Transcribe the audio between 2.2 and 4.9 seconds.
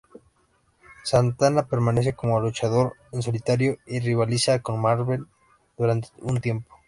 luchador en solitario y rivaliza con